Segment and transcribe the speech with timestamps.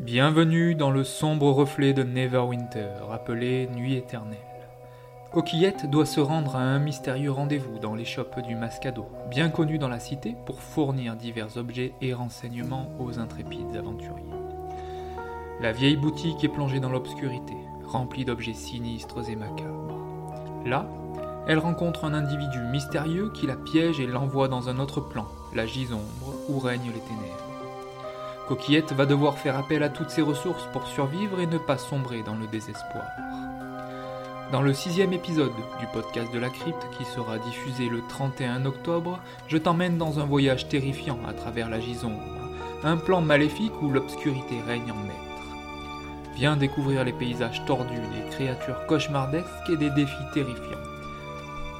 [0.00, 4.38] Bienvenue dans le sombre reflet de Neverwinter, appelé Nuit éternelle.
[5.32, 9.88] Coquillette doit se rendre à un mystérieux rendez-vous dans l'échoppe du Mascado, bien connu dans
[9.88, 14.24] la cité pour fournir divers objets et renseignements aux intrépides aventuriers.
[15.60, 17.54] La vieille boutique est plongée dans l'obscurité,
[17.86, 19.98] remplie d'objets sinistres et macabres.
[20.66, 20.86] Là,
[21.46, 25.64] elle rencontre un individu mystérieux qui la piège et l'envoie dans un autre plan, la
[25.64, 27.51] gisombre, où règnent les ténèbres.
[28.52, 32.22] Coquillette va devoir faire appel à toutes ses ressources pour survivre et ne pas sombrer
[32.22, 33.06] dans le désespoir.
[34.52, 39.20] Dans le sixième épisode du podcast de la crypte qui sera diffusé le 31 octobre,
[39.48, 42.20] je t'emmène dans un voyage terrifiant à travers la gisombre,
[42.84, 46.36] un plan maléfique où l'obscurité règne en maître.
[46.36, 50.91] Viens découvrir les paysages tordus, des créatures cauchemardesques et des défis terrifiants.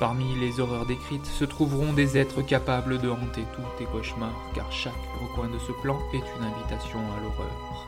[0.00, 4.72] Parmi les horreurs décrites se trouveront des êtres capables de hanter tous tes cauchemars, car
[4.72, 7.86] chaque recoin de ce plan est une invitation à l'horreur.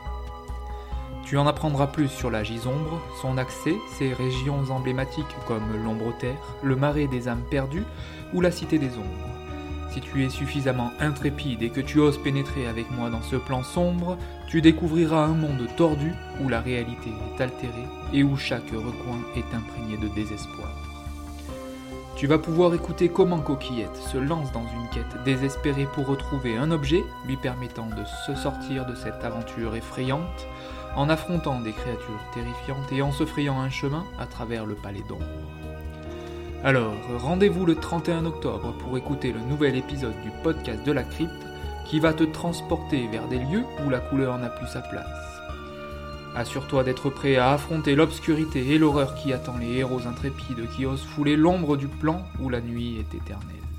[1.25, 6.75] Tu en apprendras plus sur la Gisombre, son accès, ses régions emblématiques comme l'Ombre-Terre, le
[6.75, 7.85] Marais des âmes perdues
[8.31, 9.89] ou la Cité des Ombres.
[9.91, 13.63] Si tu es suffisamment intrépide et que tu oses pénétrer avec moi dans ce plan
[13.63, 16.11] sombre, tu découvriras un monde tordu
[16.43, 20.82] où la réalité est altérée et où chaque recoin est imprégné de désespoir.
[22.15, 26.69] Tu vas pouvoir écouter comment Coquillette se lance dans une quête désespérée pour retrouver un
[26.71, 30.47] objet lui permettant de se sortir de cette aventure effrayante
[30.95, 35.03] en affrontant des créatures terrifiantes et en se frayant un chemin à travers le palais
[35.09, 35.25] d'ombre.
[36.63, 41.31] Alors, rendez-vous le 31 octobre pour écouter le nouvel épisode du podcast de la crypte
[41.85, 45.32] qui va te transporter vers des lieux où la couleur n'a plus sa place.
[46.35, 51.03] Assure-toi d'être prêt à affronter l'obscurité et l'horreur qui attend les héros intrépides qui osent
[51.03, 53.72] fouler l'ombre du plan où la nuit est éternelle.